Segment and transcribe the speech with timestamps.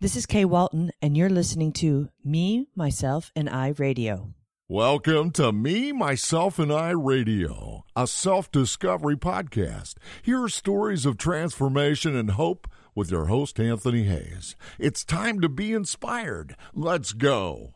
[0.00, 4.32] This is Kay Walton, and you're listening to Me, Myself, and I Radio.
[4.68, 9.96] Welcome to Me, Myself, and I Radio, a self discovery podcast.
[10.22, 14.54] Here are stories of transformation and hope with your host, Anthony Hayes.
[14.78, 16.54] It's time to be inspired.
[16.72, 17.74] Let's go.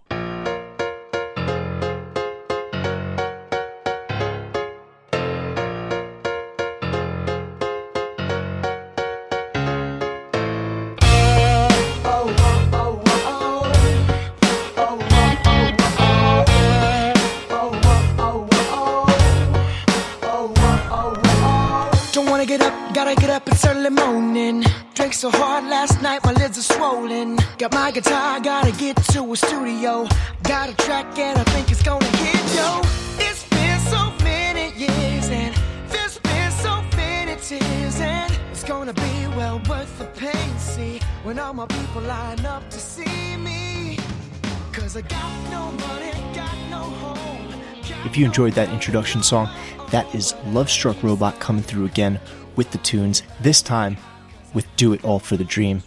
[27.93, 30.09] Guitar, gotta get to a studio.
[30.45, 32.81] Got a track and I think it's gonna hit yo.
[33.19, 35.55] It's been so many years and
[35.89, 40.59] there's been so many tears and it's gonna be well worth the pain.
[40.59, 43.99] See, when all my people line up to see me.
[44.73, 47.61] Cause I got no money, got no home.
[47.87, 49.51] got If you enjoyed that introduction song,
[49.91, 52.19] that is Love Struck Robot coming through again
[52.57, 53.99] with the tunes, this time
[54.55, 55.83] with Do It All for the Dream.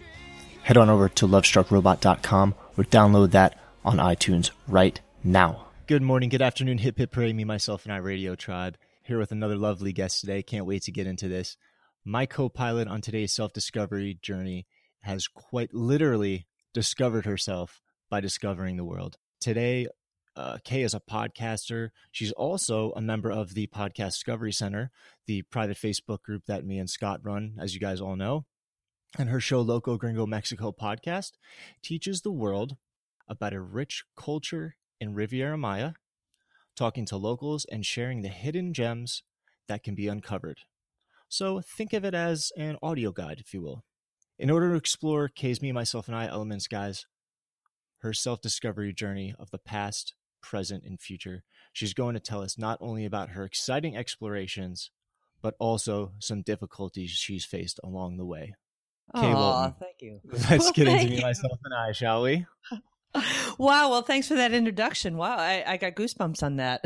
[0.65, 5.67] Head on over to lovestruckrobot.com or download that on iTunes right now.
[5.85, 8.75] Good morning, good afternoon, hip hip hooray, me, myself, and I radio tribe.
[9.03, 10.41] Here with another lovely guest today.
[10.41, 11.55] Can't wait to get into this.
[12.03, 14.65] My co pilot on today's self discovery journey
[15.01, 17.79] has quite literally discovered herself
[18.09, 19.17] by discovering the world.
[19.39, 19.85] Today,
[20.35, 21.89] uh, Kay is a podcaster.
[22.11, 24.89] She's also a member of the Podcast Discovery Center,
[25.27, 28.45] the private Facebook group that me and Scott run, as you guys all know.
[29.17, 31.33] And her show, Loco Gringo Mexico podcast,
[31.81, 32.75] teaches the world
[33.29, 35.93] about a rich culture in Riviera Maya,
[36.75, 39.23] talking to locals and sharing the hidden gems
[39.69, 40.59] that can be uncovered.
[41.29, 43.85] So think of it as an audio guide, if you will.
[44.37, 47.05] In order to explore Kay's Me, Myself, and I elements, guys,
[47.99, 51.43] her self discovery journey of the past, present, and future.
[51.71, 54.91] She's going to tell us not only about her exciting explorations,
[55.41, 58.55] but also some difficulties she's faced along the way.
[59.15, 59.75] Kay Aw, Walton.
[59.79, 60.19] thank you.
[60.49, 62.45] Let's get into me, myself, and I, shall we?
[63.57, 63.91] Wow.
[63.91, 65.15] Well, thanks for that introduction.
[65.15, 66.83] Wow, I, I got goosebumps on that.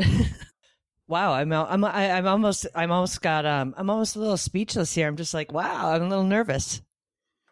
[1.08, 4.94] wow, I'm I'm I, I'm almost I'm almost got um I'm almost a little speechless
[4.94, 5.08] here.
[5.08, 6.82] I'm just like wow, I'm a little nervous.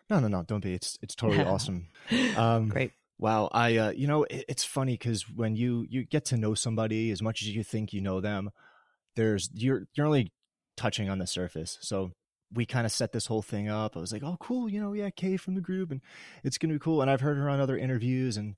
[0.09, 0.75] No, no, no, don't be.
[0.75, 1.89] It's it's totally awesome.
[2.37, 2.93] Um, Great.
[3.19, 6.55] Wow, I uh, you know it, it's funny because when you you get to know
[6.55, 8.51] somebody as much as you think you know them,
[9.17, 10.33] there's you're you're only
[10.77, 11.79] touching on the surface.
[11.81, 12.13] So
[12.53, 13.97] we kind of set this whole thing up.
[13.97, 16.01] I was like, oh, cool, you know, yeah, Kay from the group, and
[16.45, 17.03] it's gonna be cool.
[17.03, 18.57] And I've heard her on other interviews and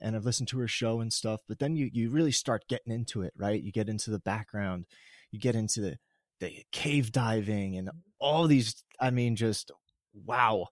[0.00, 1.40] and I've listened to her show and stuff.
[1.48, 3.62] But then you you really start getting into it, right?
[3.62, 4.86] You get into the background,
[5.30, 5.98] you get into the
[6.40, 7.98] the cave diving and mm-hmm.
[8.20, 8.84] all these.
[9.00, 9.70] I mean, just
[10.14, 10.66] wow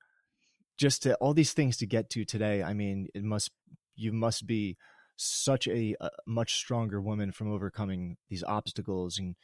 [0.77, 3.51] just to all these things to get to today i mean it must
[3.95, 4.77] you must be
[5.17, 9.35] such a, a much stronger woman from overcoming these obstacles and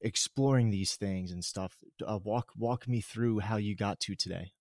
[0.00, 4.52] exploring these things and stuff uh, walk walk me through how you got to today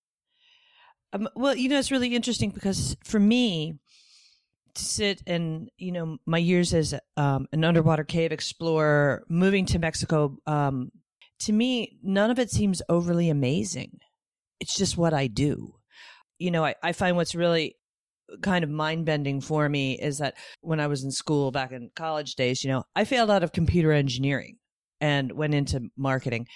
[1.14, 3.76] Um, well, you know, it's really interesting because for me
[4.76, 9.80] to sit and you know my years as um, an underwater cave explorer, moving to
[9.80, 10.92] Mexico, um,
[11.40, 14.00] to me, none of it seems overly amazing.
[14.60, 15.76] It's just what I do.
[16.38, 17.76] You know, I, I find what's really
[18.42, 21.90] kind of mind bending for me is that when I was in school back in
[21.96, 24.58] college days, you know, I failed out of computer engineering
[25.02, 26.48] and went into marketing.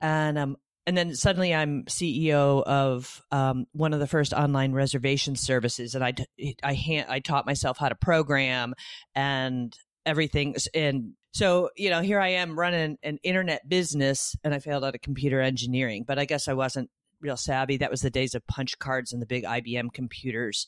[0.00, 0.56] And um,
[0.86, 6.04] and then suddenly I'm CEO of um, one of the first online reservation services, and
[6.04, 6.14] I
[6.62, 8.74] I ha- I taught myself how to program
[9.14, 14.58] and everything, and so you know here I am running an internet business, and I
[14.58, 16.90] failed out of computer engineering, but I guess I wasn't
[17.20, 17.78] real savvy.
[17.78, 20.66] That was the days of punch cards and the big IBM computers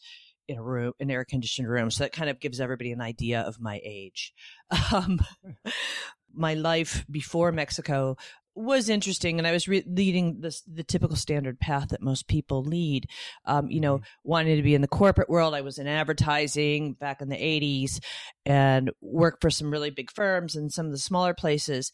[0.49, 1.91] in a room, an air conditioned room.
[1.91, 4.33] So that kind of gives everybody an idea of my age.
[4.93, 5.21] Um,
[6.37, 8.17] my life before Mexico
[8.55, 12.63] was interesting, and I was re- leading the the typical standard path that most people
[12.63, 13.07] lead.
[13.45, 15.55] Um, you know, wanting to be in the corporate world.
[15.55, 18.01] I was in advertising back in the '80s,
[18.45, 21.93] and worked for some really big firms and some of the smaller places.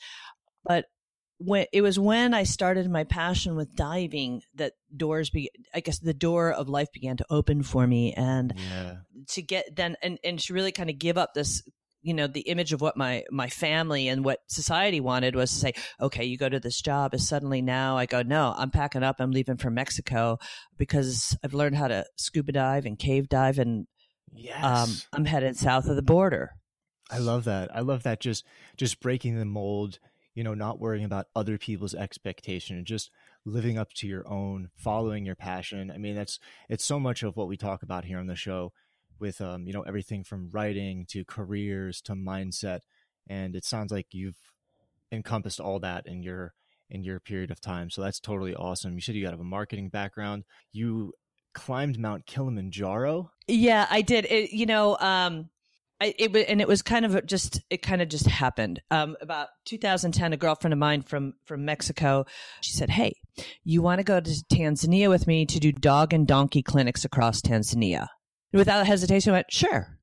[0.64, 0.86] But
[1.38, 5.98] when it was when I started my passion with diving that doors be I guess
[5.98, 8.94] the door of life began to open for me and yeah
[9.30, 11.62] to get then and, and to really kind of give up this
[12.02, 15.56] you know the image of what my my family and what society wanted was to
[15.56, 19.02] say okay you go to this job is suddenly now i go no i'm packing
[19.02, 20.38] up i'm leaving for mexico
[20.76, 23.86] because i've learned how to scuba dive and cave dive and
[24.32, 26.50] yes um, i'm headed south of the border
[27.12, 27.74] I love that.
[27.76, 28.44] I love that just
[28.78, 29.98] just breaking the mold,
[30.34, 33.10] you know, not worrying about other people's expectation and just
[33.44, 35.90] living up to your own, following your passion.
[35.90, 36.38] I mean, that's
[36.70, 38.72] it's so much of what we talk about here on the show
[39.22, 42.80] with um, you know, everything from writing to careers to mindset.
[43.30, 44.36] And it sounds like you've
[45.10, 46.52] encompassed all that in your
[46.90, 47.88] in your period of time.
[47.88, 48.94] So that's totally awesome.
[48.94, 50.44] You said you got a marketing background.
[50.72, 51.14] You
[51.54, 53.30] climbed Mount Kilimanjaro.
[53.46, 54.26] Yeah, I did.
[54.26, 55.48] It, you know, um,
[56.00, 58.82] I, it and it was kind of just it kind of just happened.
[58.90, 62.26] Um, about 2010, a girlfriend of mine from from Mexico,
[62.60, 63.14] she said, "Hey,
[63.62, 67.40] you want to go to Tanzania with me to do dog and donkey clinics across
[67.40, 68.08] Tanzania?"
[68.52, 69.98] Without hesitation, I went, "Sure."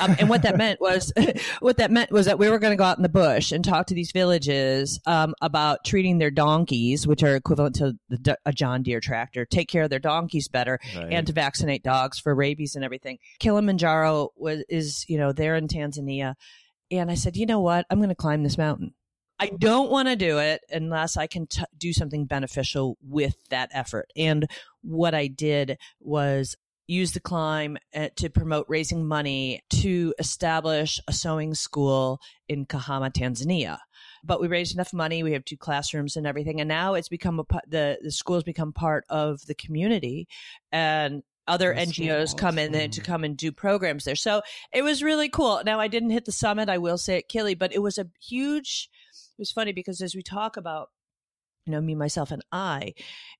[0.00, 1.12] Um, and what that meant was,
[1.60, 3.64] what that meant was that we were going to go out in the bush and
[3.64, 8.52] talk to these villages um, about treating their donkeys, which are equivalent to the, a
[8.52, 11.08] John Deere tractor, take care of their donkeys better, right.
[11.10, 13.18] and to vaccinate dogs for rabies and everything.
[13.38, 16.34] Kilimanjaro was is you know there in Tanzania,
[16.90, 18.94] and I said, you know what, I'm going to climb this mountain.
[19.38, 23.70] I don't want to do it unless I can t- do something beneficial with that
[23.72, 24.06] effort.
[24.14, 24.48] And
[24.82, 26.56] what I did was
[26.86, 33.12] use the climb uh, to promote raising money to establish a sewing school in Kahama,
[33.12, 33.78] Tanzania.
[34.24, 35.22] But we raised enough money.
[35.22, 38.72] We have two classrooms and everything, and now it's become a the the school's become
[38.72, 40.28] part of the community,
[40.70, 44.14] and other That's NGOs come in there to come and do programs there.
[44.14, 44.42] So
[44.72, 45.60] it was really cool.
[45.64, 48.06] Now I didn't hit the summit, I will say at Kili, but it was a
[48.20, 48.88] huge.
[49.12, 50.90] It was funny because as we talk about
[51.66, 52.94] you know, me, myself, and I,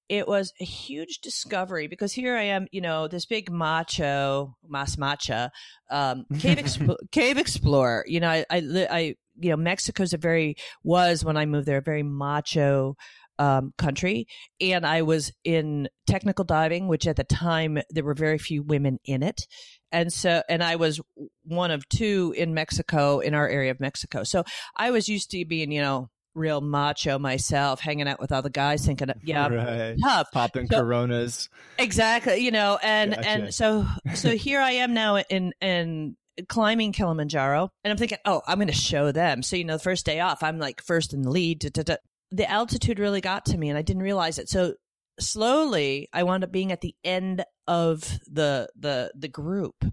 [0.09, 4.97] it was a huge discovery because here I am, you know, this big macho, mas
[4.97, 5.51] macha,
[5.91, 8.05] um, cave, exp- cave explorer.
[8.07, 11.79] You know, I, I, I, you know, Mexico's a very, was when I moved there,
[11.79, 12.97] a very macho,
[13.39, 14.27] um, country.
[14.61, 18.99] And I was in technical diving, which at the time there were very few women
[19.05, 19.47] in it.
[19.91, 21.01] And so, and I was
[21.45, 24.23] one of two in Mexico, in our area of Mexico.
[24.25, 24.45] So
[24.77, 28.85] I was used to being, you know, real macho myself, hanging out with other guys,
[28.85, 29.97] thinking, yeah, right.
[30.03, 31.49] tough, popping so, Coronas,
[31.79, 33.29] exactly, you know, and gotcha.
[33.29, 36.17] and so so here I am now in in
[36.49, 39.43] climbing Kilimanjaro, and I'm thinking, oh, I'm going to show them.
[39.43, 41.61] So you know, the first day off, I'm like first in the lead.
[41.61, 41.97] Da, da, da.
[42.31, 44.49] The altitude really got to me, and I didn't realize it.
[44.49, 44.75] So
[45.21, 49.85] slowly, I wound up being at the end of the the the group.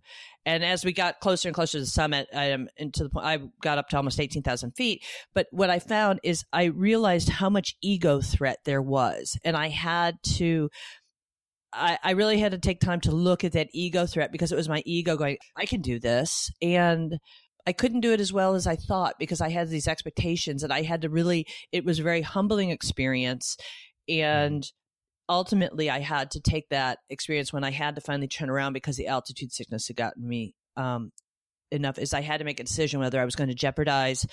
[0.46, 3.26] And as we got closer and closer to the summit, I am into the point
[3.26, 5.04] I got up to almost eighteen thousand feet.
[5.34, 9.70] But what I found is I realized how much ego threat there was, and I
[9.70, 10.70] had to.
[11.72, 14.56] I, I really had to take time to look at that ego threat because it
[14.56, 16.50] was my ego going, I can do this.
[16.64, 17.20] And
[17.68, 20.74] I couldn't do it as well as I thought because I had these expectations and
[20.74, 23.56] I had to really, it was a very humbling experience.
[24.10, 24.26] Mm-hmm.
[24.26, 24.72] And
[25.30, 28.98] ultimately I had to take that experience when I had to finally turn around because
[28.98, 31.12] the altitude sickness had gotten me um,
[31.72, 34.26] enough is I had to make a decision whether I was going to jeopardize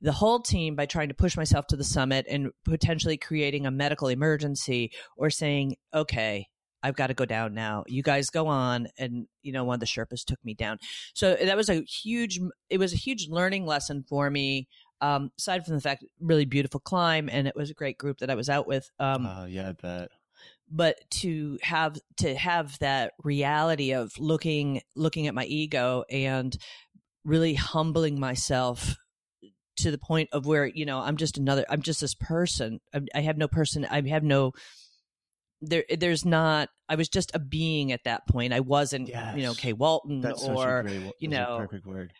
[0.00, 3.70] the whole team by trying to push myself to the summit and potentially creating a
[3.70, 6.46] medical emergency or saying, okay,
[6.82, 7.84] I've got to go down now.
[7.88, 8.88] You guys go on.
[8.98, 10.78] And, you know, one of the Sherpas took me down.
[11.14, 12.38] So that was a huge,
[12.68, 14.68] it was a huge learning lesson for me.
[15.00, 18.30] Um, aside from the fact, really beautiful climb, and it was a great group that
[18.30, 18.88] I was out with.
[18.98, 20.10] Um, oh, yeah, I bet
[20.70, 26.56] but to have to have that reality of looking looking at my ego and
[27.24, 28.96] really humbling myself
[29.76, 32.80] to the point of where you know i'm just another i'm just this person.
[32.94, 34.52] I, I have no person i have no
[35.60, 38.52] there there's not i was just a being at that point.
[38.52, 39.36] I wasn't yes.
[39.36, 42.12] you know kay walton That's or great, you know perfect word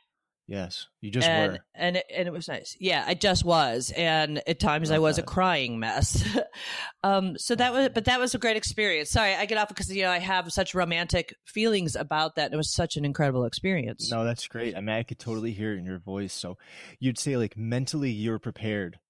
[0.48, 2.76] Yes, you just and, were, and it, and it was nice.
[2.78, 5.22] Yeah, I just was, and at times I, I was that.
[5.22, 6.24] a crying mess.
[7.02, 9.10] um, so that was, but that was a great experience.
[9.10, 12.52] Sorry, I get off because you know I have such romantic feelings about that.
[12.52, 14.08] It was such an incredible experience.
[14.08, 14.76] No, that's great.
[14.76, 16.32] I mean, I could totally hear it in your voice.
[16.32, 16.58] So
[17.00, 19.00] you'd say like mentally you were prepared,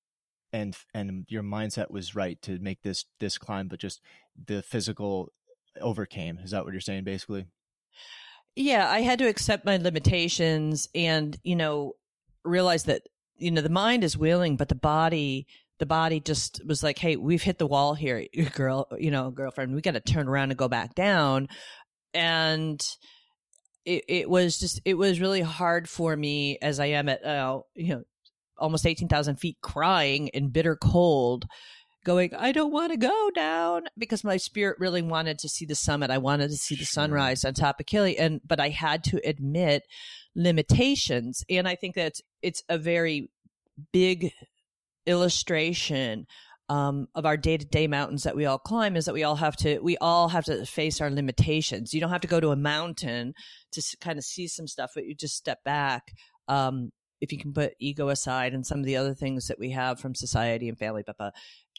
[0.55, 4.00] and and your mindset was right to make this this climb, but just
[4.43, 5.33] the physical
[5.83, 6.38] overcame.
[6.38, 7.45] Is that what you're saying, basically?
[8.56, 11.92] Yeah, I had to accept my limitations and, you know,
[12.42, 13.02] realize that,
[13.36, 15.46] you know, the mind is willing, but the body,
[15.78, 19.75] the body just was like, Hey, we've hit the wall here, girl, you know, girlfriend,
[19.75, 21.48] we got to turn around and go back down.
[22.14, 22.82] And
[23.84, 27.60] it, it was just, it was really hard for me as I am at, uh,
[27.75, 28.02] you know,
[28.56, 31.44] almost 18,000 feet crying in bitter cold
[32.06, 35.75] going, I don't want to go down because my spirit really wanted to see the
[35.75, 36.10] summit.
[36.10, 38.14] I wanted to see the sunrise on top of Kili.
[38.18, 39.82] And, but I had to admit
[40.34, 41.44] limitations.
[41.50, 43.28] And I think that it's a very
[43.92, 44.32] big
[45.04, 46.26] illustration
[46.68, 49.36] um, of our day to day mountains that we all climb is that we all
[49.36, 51.94] have to we all have to face our limitations.
[51.94, 53.34] You don't have to go to a mountain
[53.72, 56.12] to kind of see some stuff, but you just step back.
[56.48, 59.70] Um, if you can put ego aside and some of the other things that we
[59.70, 61.30] have from society and family, blah,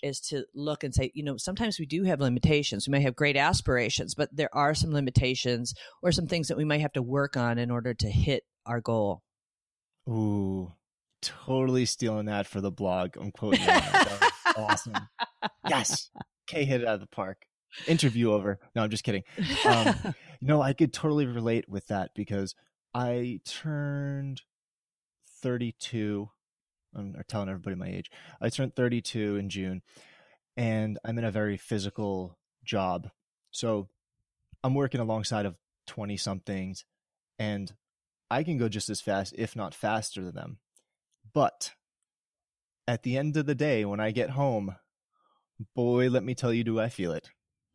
[0.03, 2.87] is to look and say, you know, sometimes we do have limitations.
[2.87, 6.65] We may have great aspirations, but there are some limitations or some things that we
[6.65, 9.23] might have to work on in order to hit our goal.
[10.07, 10.73] Ooh,
[11.21, 13.17] totally stealing that for the blog.
[13.17, 13.91] I'm quoting that.
[13.91, 14.95] that awesome.
[15.67, 16.09] Yes.
[16.47, 17.45] Kay hit it out of the park.
[17.87, 18.59] Interview over.
[18.75, 19.23] No, I'm just kidding.
[19.65, 19.93] Um,
[20.39, 22.55] you know, I could totally relate with that because
[22.93, 24.41] I turned
[25.41, 26.29] 32
[26.97, 28.11] I'm telling everybody my age.
[28.41, 29.81] I turned 32 in June,
[30.55, 33.09] and I'm in a very physical job.
[33.51, 33.87] So
[34.63, 35.55] I'm working alongside of
[35.87, 36.85] 20 somethings,
[37.39, 37.71] and
[38.29, 40.57] I can go just as fast, if not faster than them.
[41.33, 41.71] But
[42.87, 44.75] at the end of the day, when I get home,
[45.75, 47.29] boy, let me tell you, do I feel it?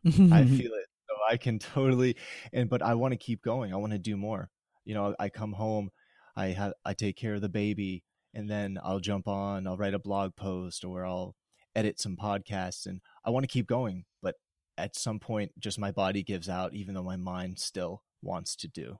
[0.05, 0.11] I
[0.45, 0.87] feel it.
[1.09, 2.17] So I can totally,
[2.53, 3.73] and but I want to keep going.
[3.73, 4.51] I want to do more.
[4.85, 5.91] You know, I come home,
[6.37, 8.03] I have, I take care of the baby
[8.35, 11.35] and then I'll jump on, I'll write a blog post or I'll
[11.75, 14.37] edit some podcasts and I want to keep going, but
[14.79, 18.69] at some point just my body gives out even though my mind still wants to
[18.69, 18.99] do.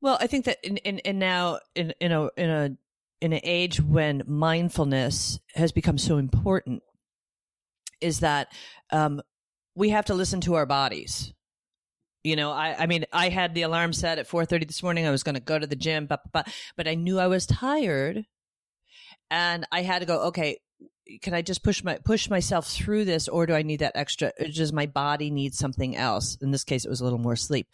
[0.00, 2.70] Well, I think that in, in, in now in in a in a
[3.20, 6.82] in an age when mindfulness has become so important
[8.00, 8.48] is that
[8.90, 9.20] um,
[9.74, 11.34] we have to listen to our bodies
[12.24, 15.06] you know i i mean i had the alarm set at 4:30 this morning.
[15.06, 17.46] I was going to go to the gym but but but i knew i was
[17.46, 18.24] tired
[19.30, 20.58] and i had to go okay
[21.22, 24.32] can i just push my push myself through this or do i need that extra
[24.54, 26.36] does my body need something else?
[26.40, 27.66] In this case it was a little more sleep.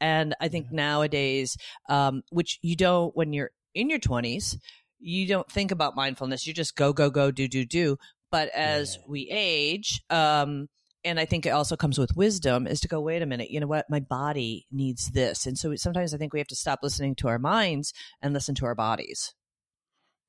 [0.00, 1.56] And i think nowadays
[1.88, 4.56] um, which you don't when you're in your 20s
[5.00, 6.46] you don't think about mindfulness.
[6.46, 7.96] You just go go go do do do.
[8.30, 9.02] But as yeah.
[9.08, 10.68] we age um,
[11.04, 13.60] and I think it also comes with wisdom is to go, wait a minute, you
[13.60, 13.88] know what?
[13.88, 15.46] My body needs this.
[15.46, 18.54] And so sometimes I think we have to stop listening to our minds and listen
[18.56, 19.34] to our bodies.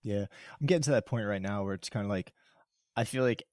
[0.03, 0.25] Yeah.
[0.59, 2.31] I'm getting to that point right now where it's kind of like,
[2.95, 3.43] I feel like,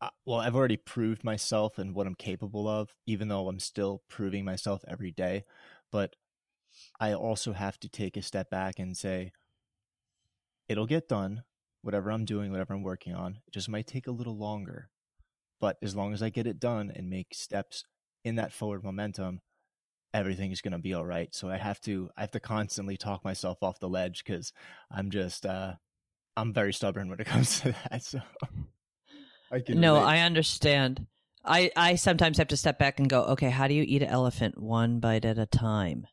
[0.00, 4.02] uh, well, I've already proved myself and what I'm capable of, even though I'm still
[4.08, 5.44] proving myself every day.
[5.90, 6.14] But
[7.00, 9.32] I also have to take a step back and say,
[10.68, 11.42] it'll get done,
[11.82, 13.40] whatever I'm doing, whatever I'm working on.
[13.48, 14.90] It just might take a little longer
[15.60, 17.84] but as long as I get it done and make steps
[18.24, 19.40] in that forward momentum,
[20.14, 21.34] everything is going to be all right.
[21.34, 24.52] So I have to I have to constantly talk myself off the ledge because
[24.90, 25.74] I'm just uh,
[26.36, 28.02] I'm very stubborn when it comes to that.
[28.02, 28.20] So
[29.50, 30.06] I can no, relate.
[30.06, 31.06] I understand.
[31.44, 34.08] I I sometimes have to step back and go, okay, how do you eat an
[34.08, 36.06] elephant one bite at a time?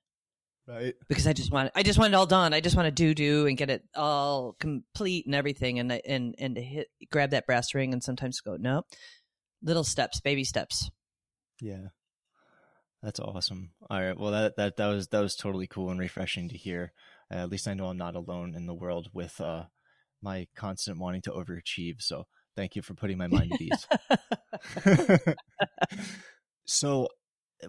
[0.68, 0.96] Right.
[1.08, 2.54] Because I just want I just want it all done.
[2.54, 6.36] I just want to do do and get it all complete and everything and and
[6.40, 8.84] and to hit grab that brass ring and sometimes go, no,
[9.66, 10.90] little steps, baby steps.
[11.60, 11.88] Yeah.
[13.04, 13.72] That's awesome.
[13.90, 14.18] All right.
[14.18, 16.94] Well, that, that, that was, that was totally cool and refreshing to hear.
[17.32, 19.66] Uh, at least I know I'm not alone in the world with, uh,
[20.22, 22.02] my constant wanting to overachieve.
[22.02, 23.88] So thank you for putting my mind at ease.
[26.66, 27.10] so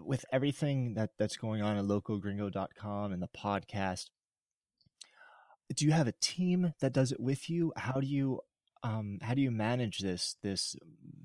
[0.00, 4.06] with everything that that's going on at locogringo.com and the podcast,
[5.74, 7.72] do you have a team that does it with you?
[7.76, 8.40] How do you
[8.82, 10.76] um, how do you manage this this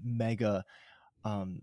[0.03, 0.63] mega
[1.23, 1.61] um,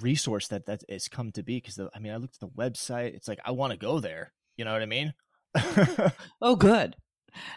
[0.00, 1.56] resource that that has come to be?
[1.56, 3.14] Because I mean, I looked at the website.
[3.14, 4.32] It's like I want to go there.
[4.56, 5.14] You know what I mean?
[6.42, 6.96] oh, good.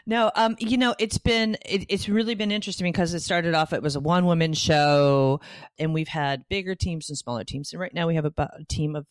[0.06, 3.74] No, um, you know, it's been it, it's really been interesting because it started off
[3.74, 5.40] it was a one woman show,
[5.80, 8.66] and we've had bigger teams and smaller teams, and right now we have about a
[8.66, 9.08] team of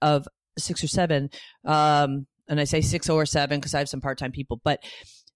[0.00, 1.30] of six or seven.
[1.64, 4.80] Um, and I say six or seven because I have some part time people, but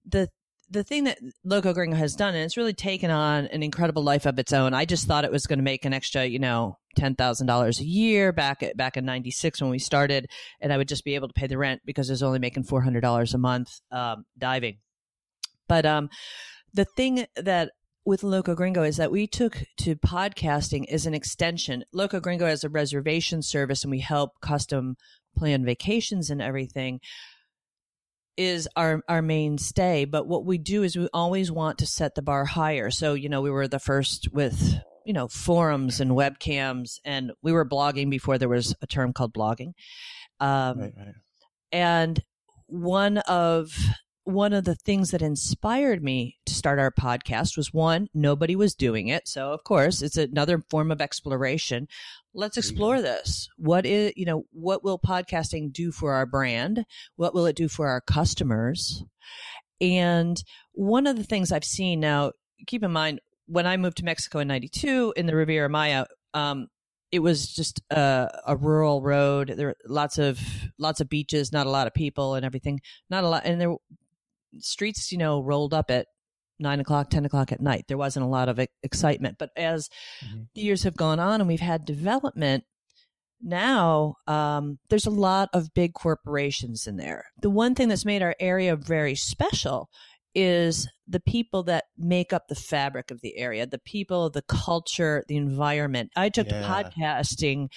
[0.05, 0.29] the
[0.69, 4.25] the thing that Loco Gringo has done, and it's really taken on an incredible life
[4.25, 4.73] of its own.
[4.73, 7.79] I just thought it was going to make an extra, you know, ten thousand dollars
[7.79, 11.15] a year back at back in '96 when we started, and I would just be
[11.15, 13.79] able to pay the rent because I was only making four hundred dollars a month
[13.91, 14.79] um, diving.
[15.67, 16.09] But um,
[16.73, 17.71] the thing that
[18.05, 21.83] with Loco Gringo is that we took to podcasting as an extension.
[21.93, 24.97] Loco Gringo has a reservation service, and we help custom
[25.37, 26.99] plan vacations and everything
[28.37, 32.21] is our our mainstay but what we do is we always want to set the
[32.21, 34.75] bar higher so you know we were the first with
[35.05, 39.33] you know forums and webcams and we were blogging before there was a term called
[39.33, 39.73] blogging
[40.39, 41.15] um, right, right.
[41.71, 42.23] and
[42.67, 43.75] one of
[44.27, 48.75] one of the things that inspired me to start our podcast was one, nobody was
[48.75, 49.25] doing it.
[49.25, 51.87] So of course it's another form of exploration.
[52.33, 53.47] Let's explore this.
[53.55, 56.83] What is, you know, what will podcasting do for our brand?
[57.15, 59.01] What will it do for our customers?
[59.79, 60.43] And
[60.73, 62.33] one of the things I've seen now,
[62.67, 66.67] keep in mind, when I moved to Mexico in 92 in the Riviera Maya, um,
[67.13, 69.53] it was just a, a, rural road.
[69.55, 70.41] There were lots of
[70.77, 72.81] lots of beaches, not a lot of people, and everything.
[73.09, 73.73] Not a lot, and there
[74.59, 76.07] streets, you know, rolled up at
[76.59, 77.85] nine o'clock, 10 o'clock at night.
[77.87, 79.37] There wasn't a lot of excitement.
[79.37, 79.89] But as
[80.25, 80.43] mm-hmm.
[80.55, 82.63] the years have gone on and we've had development,
[83.41, 87.25] now um, there's a lot of big corporations in there.
[87.41, 89.89] The one thing that's made our area very special
[90.33, 95.23] is the people that make up the fabric of the area, the people, the culture,
[95.27, 96.11] the environment.
[96.15, 96.63] I took yeah.
[96.63, 97.69] podcasting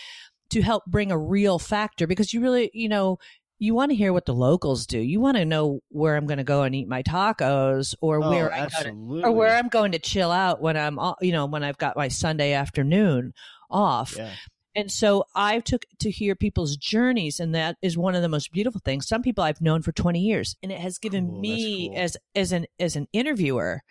[0.50, 3.18] to help bring a real factor because you really, you know,
[3.60, 4.98] you want to hear what the locals do.
[4.98, 8.30] You want to know where I'm going to go and eat my tacos, or oh,
[8.30, 11.62] where I to, or where I'm going to chill out when I'm, you know, when
[11.62, 13.34] I've got my Sunday afternoon
[13.70, 14.14] off.
[14.16, 14.32] Yeah.
[14.74, 18.50] And so I took to hear people's journeys, and that is one of the most
[18.50, 19.06] beautiful things.
[19.06, 21.98] Some people I've known for 20 years, and it has given cool, me cool.
[21.98, 23.82] as as an as an interviewer,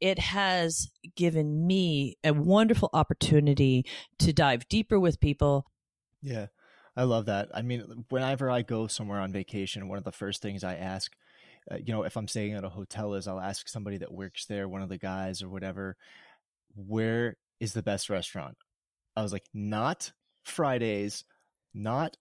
[0.00, 3.84] it has given me a wonderful opportunity
[4.20, 5.66] to dive deeper with people.
[6.22, 6.46] Yeah.
[6.96, 7.48] I love that.
[7.54, 11.12] I mean, whenever I go somewhere on vacation, one of the first things I ask,
[11.70, 14.46] uh, you know, if I'm staying at a hotel, is I'll ask somebody that works
[14.46, 15.96] there, one of the guys or whatever,
[16.74, 18.56] where is the best restaurant?
[19.16, 20.12] I was like, not
[20.44, 21.24] Fridays,
[21.74, 22.16] not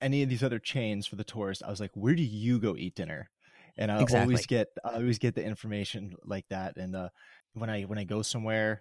[0.00, 1.62] any of these other chains for the tourist.
[1.64, 3.30] I was like, where do you go eat dinner?
[3.76, 4.20] And I exactly.
[4.20, 6.76] always get, I always get the information like that.
[6.76, 7.08] And uh,
[7.54, 8.80] when I when I go somewhere,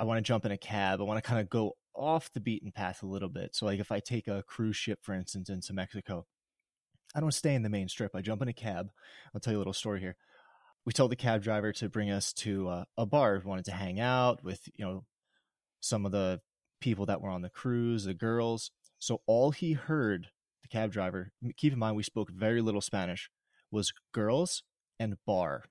[0.00, 1.00] I want to jump in a cab.
[1.00, 3.54] I want to kind of go off the beaten path a little bit.
[3.54, 6.26] So, like if I take a cruise ship, for instance, into Mexico,
[7.14, 8.14] I don't stay in the main strip.
[8.14, 8.90] I jump in a cab.
[9.34, 10.16] I'll tell you a little story here.
[10.84, 13.38] We told the cab driver to bring us to uh, a bar.
[13.38, 15.04] We wanted to hang out with, you know,
[15.80, 16.40] some of the
[16.80, 18.70] people that were on the cruise, the girls.
[18.98, 20.28] So all he heard,
[20.62, 23.30] the cab driver, keep in mind we spoke very little Spanish,
[23.70, 24.62] was girls
[24.98, 25.64] and bar.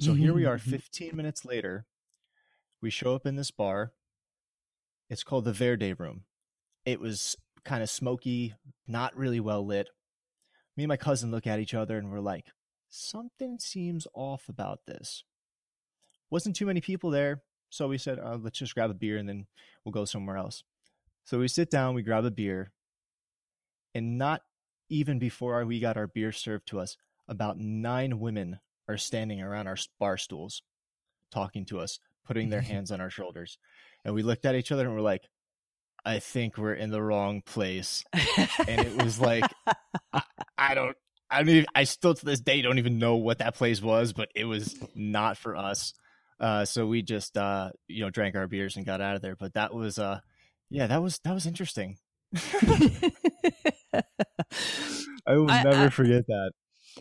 [0.00, 0.70] So here we are mm-hmm.
[0.70, 1.84] 15 minutes later.
[2.80, 3.92] We show up in this bar.
[5.10, 6.22] It's called the Verde Room.
[6.86, 8.54] It was kind of smoky,
[8.86, 9.88] not really well lit.
[10.76, 12.46] Me and my cousin look at each other and we're like,
[12.88, 15.24] something seems off about this.
[16.30, 19.28] Wasn't too many people there, so we said, uh, let's just grab a beer and
[19.28, 19.46] then
[19.84, 20.62] we'll go somewhere else.
[21.24, 22.70] So we sit down, we grab a beer,
[23.94, 24.42] and not
[24.88, 26.96] even before we got our beer served to us,
[27.26, 30.62] about nine women are standing around our bar stools
[31.32, 33.58] talking to us, putting their hands on our shoulders
[34.04, 35.28] and we looked at each other and we're like,
[36.04, 38.04] I think we're in the wrong place.
[38.66, 39.44] and it was like,
[40.12, 40.22] I,
[40.56, 40.96] I don't,
[41.30, 44.12] I don't even, I still to this day don't even know what that place was,
[44.12, 45.92] but it was not for us.
[46.38, 49.36] Uh, so we just, uh, you know, drank our beers and got out of there.
[49.36, 50.20] But that was, uh,
[50.70, 51.98] yeah, that was, that was interesting.
[55.26, 56.52] I will I, never I, forget that.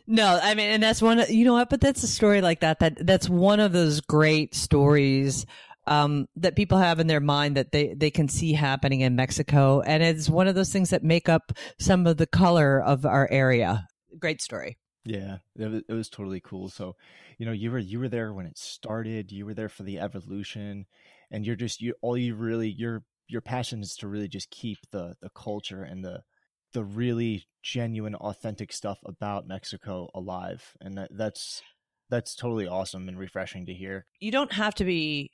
[0.06, 2.80] No, I mean, and that's one, you know what, but that's a story like that,
[2.80, 5.46] that that's one of those great stories
[5.90, 9.82] um, that people have in their mind that they, they can see happening in Mexico.
[9.82, 13.28] And it's one of those things that make up some of the color of our
[13.32, 13.88] area.
[14.18, 14.78] Great story.
[15.04, 16.70] Yeah, it was, it was totally cool.
[16.70, 16.96] So,
[17.38, 19.32] you know, you were you were there when it started.
[19.32, 20.86] You were there for the evolution,
[21.32, 24.78] and you're just you all you really your your passion is to really just keep
[24.92, 26.22] the the culture and the
[26.74, 31.64] the really genuine, authentic stuff about Mexico alive, and that, that's
[32.10, 34.06] that's totally awesome and refreshing to hear.
[34.20, 35.32] You don't have to be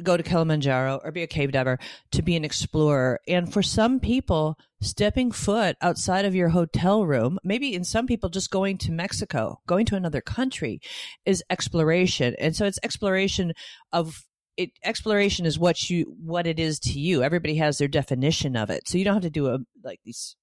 [0.00, 1.78] go to Kilimanjaro or be a cave diver
[2.12, 3.20] to be an explorer.
[3.26, 8.28] And for some people, stepping foot outside of your hotel room, maybe in some people
[8.28, 10.80] just going to Mexico, going to another country
[11.24, 12.34] is exploration.
[12.38, 13.52] And so it's exploration
[13.92, 14.24] of
[14.56, 17.22] it, exploration is what you what it is to you.
[17.22, 18.88] Everybody has their definition of it.
[18.88, 20.36] So you don't have to do a like these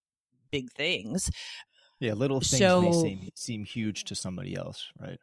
[0.51, 1.29] big things.
[1.99, 5.19] Yeah, little things so, may seem seem huge to somebody else, right?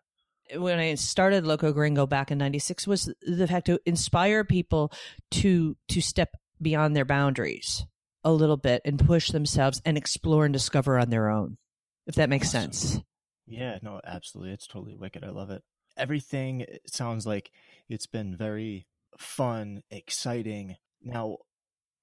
[0.57, 4.93] When I started Loco Gringo back in '96 was the fact to inspire people
[5.33, 7.87] to to step beyond their boundaries
[8.23, 11.59] a little bit and push themselves and explore and discover on their own.
[12.07, 12.73] If that makes awesome.
[12.73, 13.03] sense.
[13.47, 14.53] Yeah, no, absolutely.
[14.53, 15.25] It's totally wicked.
[15.25, 15.63] I love it.
[15.97, 17.51] Everything sounds like
[17.89, 18.87] it's been very
[19.19, 20.77] fun, exciting.
[21.03, 21.39] Now,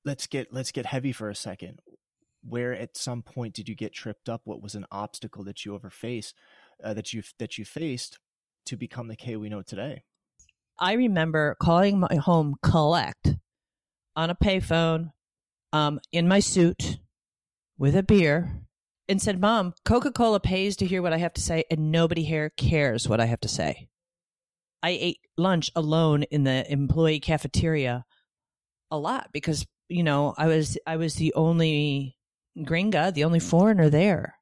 [0.05, 1.79] let's get let's get heavy for a second.
[2.43, 4.41] Where at some point did you get tripped up?
[4.45, 6.35] What was an obstacle that you ever faced
[6.83, 8.19] uh, that you that you faced
[8.65, 10.03] to become the Kay we know today?
[10.79, 13.35] I remember calling my home collect
[14.15, 15.11] on a payphone
[15.73, 16.97] um, in my suit
[17.77, 18.61] with a beer
[19.07, 22.23] and said, Mom, Coca Cola pays to hear what I have to say, and nobody
[22.23, 23.89] here cares what I have to say.
[24.83, 28.05] I ate lunch alone in the employee cafeteria
[28.89, 32.17] a lot because you know I was I was the only
[32.57, 34.35] gringa, the only foreigner there.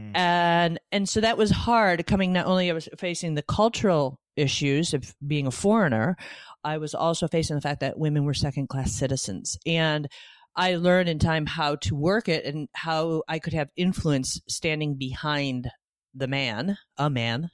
[0.00, 0.16] Mm.
[0.16, 4.94] And and so that was hard coming not only I was facing the cultural issues
[4.94, 6.16] of being a foreigner,
[6.64, 9.58] I was also facing the fact that women were second class citizens.
[9.66, 10.08] And
[10.56, 14.96] I learned in time how to work it and how I could have influence standing
[14.96, 15.70] behind
[16.14, 17.50] the man, a man.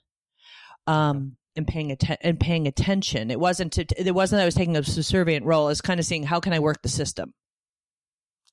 [0.86, 3.30] Um, and paying atten- and paying attention.
[3.30, 5.68] It wasn't to, it wasn't that I was taking a subservient role.
[5.68, 7.32] It's kind of seeing how can I work the system.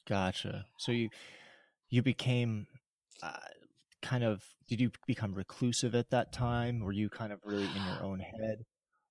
[0.07, 0.65] Gotcha.
[0.77, 1.09] So you
[1.89, 2.67] you became
[3.23, 3.37] uh,
[4.01, 6.79] kind of did you become reclusive at that time?
[6.81, 8.63] Were you kind of really in your own head?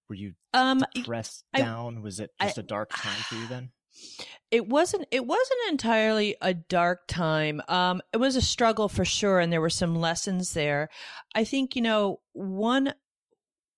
[0.09, 2.03] Were you Um, depressed I- down?
[2.03, 3.71] Was it just a dark time for you then?
[4.53, 9.41] it wasn't it wasn't entirely a dark time um it was a struggle for sure
[9.41, 10.89] and there were some lessons there
[11.35, 12.95] i think you know one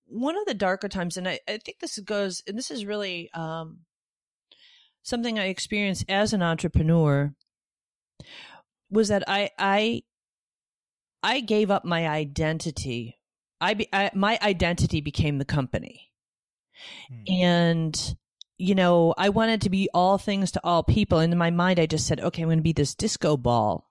[0.05, 3.31] one of the darker times and i, I think this goes and this is really
[3.33, 3.79] um
[5.01, 7.33] something i experienced as an entrepreneur
[8.91, 10.03] was that i i
[11.23, 13.17] i gave up my identity.
[13.59, 16.11] I, be, I my identity became the company.
[17.07, 17.23] Hmm.
[17.41, 18.15] and
[18.57, 21.19] you know i wanted to be all things to all people.
[21.19, 23.89] And in my mind i just said okay i'm going to be this disco ball.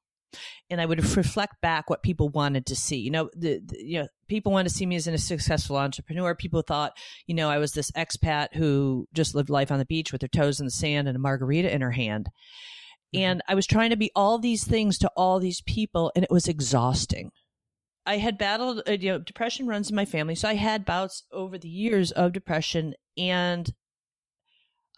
[0.69, 2.99] And i would reflect back what people wanted to see.
[2.99, 6.35] You know the, the you know people wanted to see me as a successful entrepreneur.
[6.35, 6.93] People thought
[7.27, 10.29] you know i was this expat who just lived life on the beach with her
[10.29, 12.29] toes in the sand and a margarita in her hand
[13.15, 16.31] and i was trying to be all these things to all these people and it
[16.31, 17.31] was exhausting
[18.05, 20.35] I had battled, uh, you know, depression runs in my family.
[20.35, 23.73] So I had bouts over the years of depression and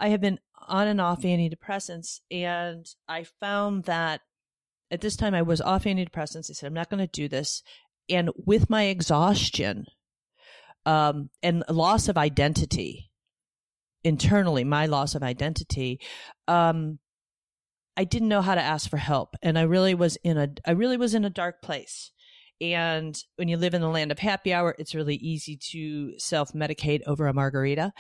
[0.01, 2.21] I have been on and off antidepressants.
[2.31, 4.23] And I found that
[4.91, 6.51] at this time I was off antidepressants.
[6.51, 7.63] I said, I'm not going to do this.
[8.09, 9.87] And with my exhaustion,
[10.87, 13.11] um, and loss of identity
[14.03, 15.99] internally, my loss of identity,
[16.47, 16.99] um,
[17.97, 19.37] I didn't know how to ask for help.
[19.43, 22.11] And I really was in a, I really was in a dark place.
[22.61, 26.53] And when you live in the land of happy hour, it's really easy to self
[26.53, 27.93] medicate over a margarita.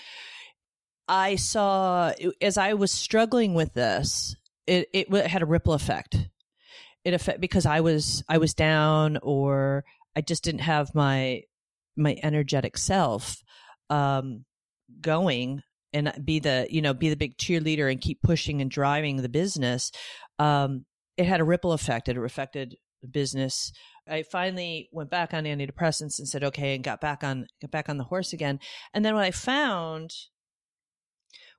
[1.07, 6.17] I saw as I was struggling with this, it, it had a ripple effect.
[7.05, 9.85] It affect because I was I was down or
[10.17, 11.43] I just didn't have my
[11.97, 13.43] my energetic self
[13.91, 14.45] um,
[15.01, 15.63] going
[15.95, 19.29] and be the you know be the big cheerleader and keep pushing and driving the
[19.31, 19.91] business.
[20.39, 20.85] Um,
[21.17, 22.09] it had a ripple effect.
[22.09, 23.73] It affected the business.
[24.07, 27.89] I finally went back on antidepressants and said okay and got back on got back
[27.89, 28.59] on the horse again.
[28.93, 30.11] And then what I found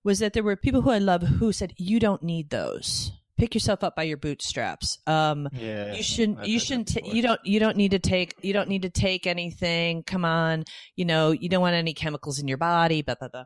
[0.03, 3.11] was that there were people who I love who said you don't need those.
[3.37, 4.99] Pick yourself up by your bootstraps.
[5.07, 5.93] Um, Yeah.
[5.93, 6.39] you shouldn't.
[6.39, 6.93] I've You shouldn't.
[6.93, 7.13] before.
[7.13, 7.39] you don't.
[7.43, 8.35] You don't need to take.
[8.41, 10.03] You don't need to take anything.
[10.03, 10.63] Come on.
[10.95, 11.31] You know.
[11.31, 13.01] You don't want any chemicals in your body.
[13.01, 13.43] Blah blah blah.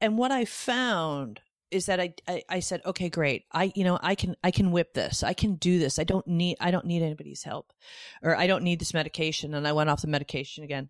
[0.00, 3.44] And what I found is that I, I I said, okay, great.
[3.52, 5.22] I you know I can I can whip this.
[5.22, 5.98] I can do this.
[5.98, 7.72] I don't need I don't need anybody's help,
[8.22, 9.54] or I don't need this medication.
[9.54, 10.88] And I went off the medication again.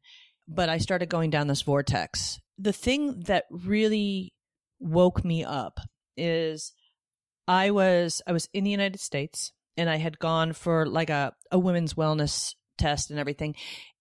[0.48, 2.40] But I started going down this vortex.
[2.58, 4.32] The thing that really
[4.80, 5.78] woke me up
[6.16, 6.72] is
[7.46, 11.32] I was I was in the United States and I had gone for like a,
[11.52, 13.54] a women's wellness test and everything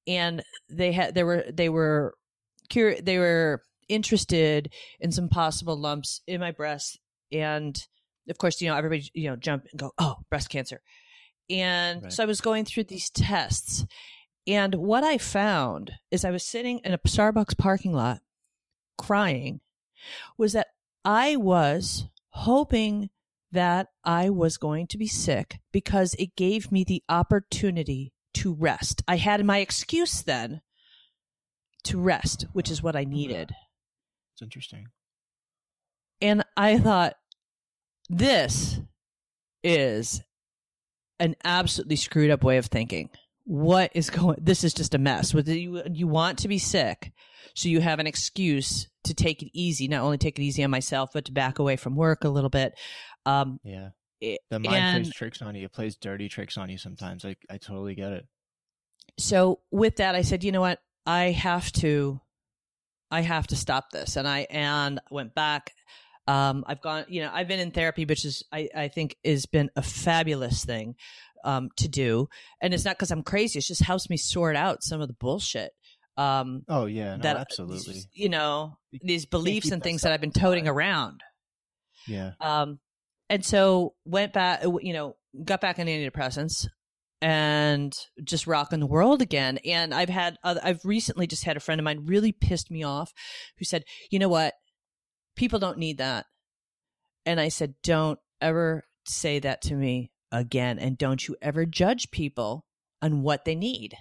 [0.07, 2.15] and they had they were they were
[2.71, 6.99] cur- they were interested in some possible lumps in my breast
[7.31, 7.87] and
[8.29, 10.81] of course you know everybody you know jump and go oh breast cancer
[11.49, 12.13] and Right.
[12.13, 13.85] so I was going through these tests
[14.47, 18.21] and what I found is I was sitting in a Starbucks parking lot
[18.97, 19.61] crying
[20.37, 20.67] was that
[21.03, 23.09] I was hoping
[23.51, 29.01] that I was going to be sick because it gave me the opportunity to rest.
[29.07, 30.61] I had my excuse then
[31.85, 33.51] to rest, which is what I needed.
[34.39, 34.87] It's interesting.
[36.21, 37.15] And I thought,
[38.09, 38.79] this
[39.65, 40.21] is
[41.19, 43.09] an absolutely screwed up way of thinking.
[43.43, 44.37] What is going?
[44.41, 45.33] This is just a mess.
[45.33, 47.11] With you, you want to be sick,
[47.53, 49.89] so you have an excuse to take it easy.
[49.89, 52.49] Not only take it easy on myself, but to back away from work a little
[52.49, 52.73] bit.
[53.25, 53.89] Um, Yeah.
[54.21, 55.65] The mind and plays tricks on you.
[55.65, 57.25] It plays dirty tricks on you sometimes.
[57.25, 58.25] I I totally get it.
[59.17, 60.79] so with that, I said, you know what?
[61.05, 62.21] I have to,
[63.11, 64.15] I have to stop this.
[64.15, 65.73] And I, and went back.
[66.27, 69.45] Um, I've gone, you know, I've been in therapy, which is, I, I think has
[69.45, 70.95] been a fabulous thing,
[71.43, 72.29] um, to do.
[72.61, 73.57] And it's not because I'm crazy.
[73.57, 75.71] It's just helps me sort out some of the bullshit.
[76.17, 78.01] Um, Oh yeah, no, that, absolutely.
[78.13, 81.21] you know, these beliefs and things that I've been toting around.
[82.07, 82.31] Yeah.
[82.41, 82.79] Um,
[83.29, 86.67] and so went back, you know, got back on antidepressants
[87.21, 89.59] and just rocking the world again.
[89.65, 92.83] And I've had, other, I've recently just had a friend of mine really pissed me
[92.83, 93.11] off
[93.57, 94.53] who said, you know what?
[95.35, 96.25] People don't need that.
[97.25, 100.79] And I said, don't ever say that to me again.
[100.79, 102.65] And don't you ever judge people
[103.01, 103.95] on what they need.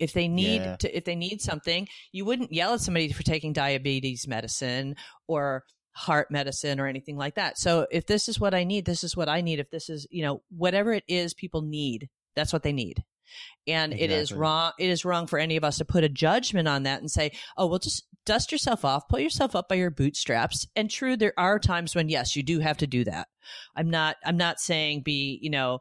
[0.00, 0.76] If they need Yeah.
[0.76, 4.96] to, if they need something, you wouldn't yell at somebody for taking diabetes medicine
[5.28, 7.56] or heart medicine or anything like that.
[7.56, 9.60] So if this is what I need, this is what I need.
[9.60, 13.04] If this is, you know, whatever it is people need, that's what they need.
[13.66, 14.72] And it is wrong.
[14.78, 17.32] It is wrong for any of us to put a judgment on that and say,
[17.56, 21.32] "Oh, well, just dust yourself off, pull yourself up by your bootstraps." And true, there
[21.38, 23.28] are times when yes, you do have to do that.
[23.74, 24.16] I'm not.
[24.24, 25.38] I'm not saying be.
[25.40, 25.80] You know,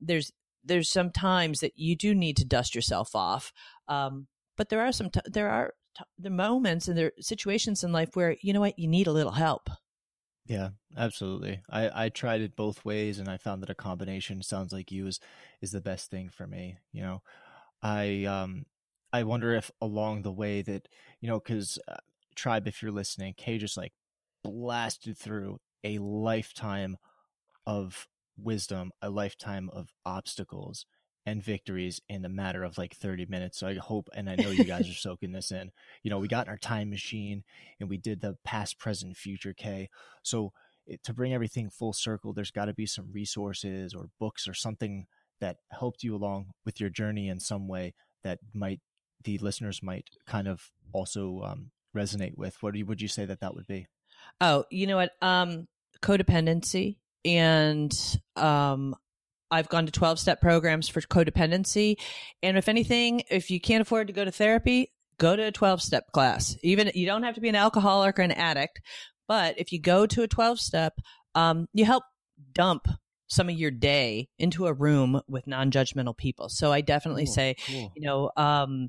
[0.00, 0.32] there's
[0.64, 3.52] there's some times that you do need to dust yourself off.
[3.88, 5.10] Um, but there are some.
[5.10, 8.60] T- there are t- the moments and there are situations in life where you know
[8.60, 9.68] what you need a little help.
[10.46, 11.62] Yeah, absolutely.
[11.70, 15.06] I, I tried it both ways and I found that a combination sounds like you
[15.06, 15.18] is
[15.62, 16.76] is the best thing for me.
[16.92, 17.22] You know,
[17.82, 18.66] I um
[19.12, 20.88] I wonder if along the way that
[21.20, 21.96] you know because uh,
[22.36, 23.92] tribe, if you're listening, Kay just like
[24.44, 26.96] blasted through a lifetime
[27.66, 30.86] of wisdom, a lifetime of obstacles
[31.26, 33.58] and victories in a matter of like 30 minutes.
[33.58, 35.72] So I hope and I know you guys are soaking this in.
[36.02, 37.44] You know, we got in our time machine
[37.80, 39.88] and we did the past, present, future Kay.
[40.22, 40.52] So
[40.86, 44.54] it, to bring everything full circle, there's got to be some resources or books or
[44.54, 45.06] something
[45.40, 48.80] that helped you along with your journey in some way that might
[49.22, 52.62] the listeners might kind of also um, resonate with.
[52.62, 53.86] What would you say that that would be?
[54.40, 55.12] Oh, you know what?
[55.22, 55.66] Um,
[56.02, 57.92] codependency and
[58.36, 58.94] um,
[59.54, 61.96] I've gone to 12 step programs for codependency.
[62.42, 65.80] And if anything, if you can't afford to go to therapy, go to a 12
[65.80, 66.56] step class.
[66.62, 68.80] Even you don't have to be an alcoholic or an addict,
[69.28, 70.94] but if you go to a 12 step,
[71.34, 72.02] um, you help
[72.52, 72.88] dump
[73.28, 76.48] some of your day into a room with non judgmental people.
[76.48, 77.92] So I definitely Cool, say, cool.
[77.96, 78.88] you know, um,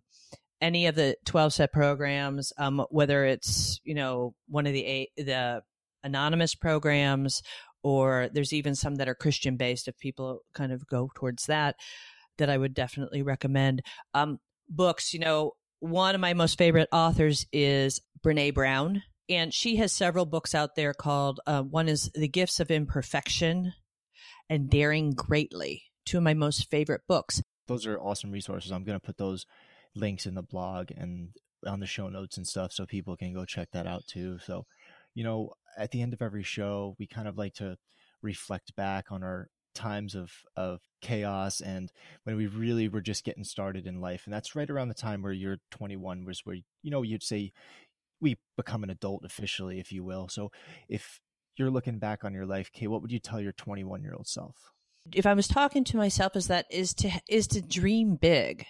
[0.62, 5.12] any of the 12 step programs, um, whether it's, you know, one of the, a-
[5.18, 5.62] the
[6.04, 7.42] anonymous programs
[7.86, 11.76] or there's even some that are Christian based if people kind of go towards that,
[12.40, 13.84] that I would definitely recommend.
[14.16, 19.04] Um, books, you know, one of my most favorite authors is Brene Brown.
[19.30, 23.74] And she has several books out there called, uh, one is The Gifts of Imperfection
[24.50, 27.44] and Daring Greatly, two of my most favorite books.
[27.68, 28.72] those are awesome resources.
[28.72, 29.46] I'm going to put those
[29.96, 31.30] links in the blog and
[31.68, 34.40] on the show notes and stuff so people can go check that out too.
[34.44, 34.66] So,
[35.16, 37.78] you know, at the end of every show, we kind of like to
[38.22, 41.92] reflect back on our times of of chaos and
[42.24, 45.22] when we really were just getting started in life and that's right around the time
[45.22, 47.52] where you're 21 was where you know you'd say
[48.22, 50.50] we become an adult officially if you will so
[50.88, 51.20] if
[51.58, 54.28] you're looking back on your life kay what would you tell your 21 year old
[54.28, 54.72] self
[55.14, 58.66] if I was talking to myself is that is to is to dream big.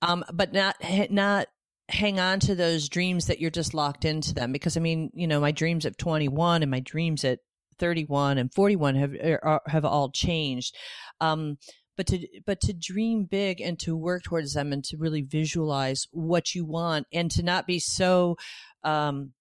[0.00, 0.76] Um, but not
[1.10, 1.48] not
[1.88, 5.26] hang on to those dreams that you're just locked into them because I mean, you
[5.26, 7.40] know, my dreams at 21 and my dreams at
[7.78, 10.76] 31 and 41 have are, have all changed.
[11.20, 11.58] Um,
[11.96, 16.06] but to but to dream big and to work towards them and to really visualize
[16.10, 18.36] what you want and to not be so
[18.82, 19.32] um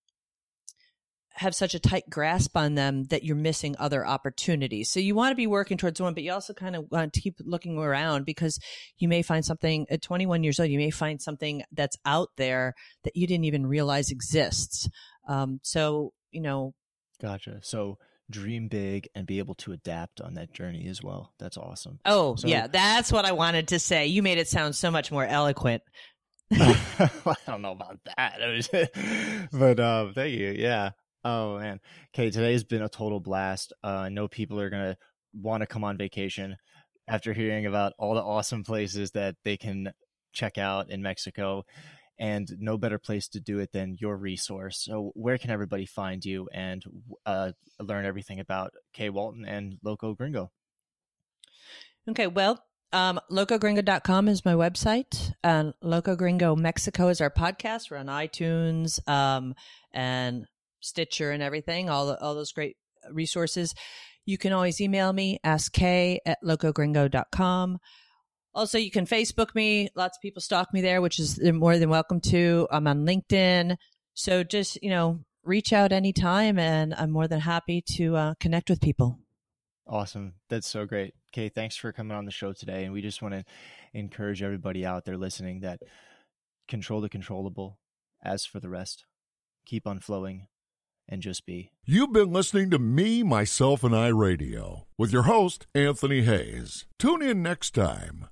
[1.41, 4.89] have such a tight grasp on them that you're missing other opportunities.
[4.89, 7.21] So you want to be working towards one, but you also kind of want to
[7.21, 8.60] keep looking around because
[8.97, 12.75] you may find something at 21 years old, you may find something that's out there
[13.04, 14.88] that you didn't even realize exists.
[15.27, 16.73] Um, so, you know,
[17.21, 17.60] Gotcha.
[17.62, 17.97] So
[18.30, 21.34] dream big and be able to adapt on that journey as well.
[21.39, 21.99] That's awesome.
[22.06, 24.08] oh, So- yeah, that's what I wanted to say.
[24.08, 25.84] You made it sound so much more eloquent.
[26.51, 29.49] I don't know about that.
[29.51, 30.54] but um, thank you.
[30.58, 30.91] Yeah.
[31.23, 31.79] Oh man.
[32.13, 33.73] Okay, today's been a total blast.
[33.84, 34.97] Uh, I know people are gonna
[35.34, 36.57] want to come on vacation
[37.07, 39.91] after hearing about all the awesome places that they can
[40.34, 41.63] check out in Mexico.
[42.19, 44.84] And no better place to do it than your resource.
[44.84, 46.84] So, where can everybody find you and
[47.25, 50.51] uh, learn everything about Kay Walton and Loco Gringo?
[52.07, 55.34] Okay, well, um, locogringo.com is my website.
[55.43, 57.89] And Loco Gringo Mexico is our podcast.
[57.89, 59.55] We're on iTunes um,
[59.93, 60.45] and
[60.81, 62.77] Stitcher and everything, all, the, all those great
[63.09, 63.73] resources.
[64.25, 67.79] You can always email me, ask Kay at locogringo.com.
[68.53, 69.89] Also, you can Facebook me.
[69.95, 72.67] Lots of people stalk me there, which is more than welcome to.
[72.69, 73.77] I'm on LinkedIn.
[74.13, 78.69] So just, you know, reach out anytime and I'm more than happy to uh, connect
[78.69, 79.17] with people.
[79.87, 80.33] Awesome.
[80.49, 81.13] That's so great.
[81.31, 82.83] Kay, thanks for coming on the show today.
[82.83, 83.43] And we just want to
[83.93, 85.81] encourage everybody out there listening that
[86.67, 87.79] control the controllable.
[88.23, 89.05] As for the rest,
[89.65, 90.47] keep on flowing
[91.07, 91.71] and just be.
[91.85, 96.85] You've been listening to Me, Myself, and I Radio with your host, Anthony Hayes.
[96.97, 98.27] Tune in next time.